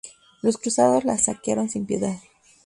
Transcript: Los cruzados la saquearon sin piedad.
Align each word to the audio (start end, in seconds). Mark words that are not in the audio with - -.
Los 0.41 0.57
cruzados 0.57 1.05
la 1.05 1.15
saquearon 1.19 1.69
sin 1.69 1.85
piedad. 1.85 2.17